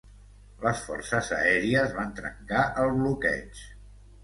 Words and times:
Les 0.63 0.79
forces 0.87 1.29
aèries 1.41 1.95
van 1.99 2.17
trencar 2.21 2.65
el 2.87 2.91
bloqueig. 3.03 3.65